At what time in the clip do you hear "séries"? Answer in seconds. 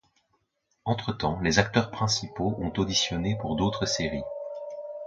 3.85-4.23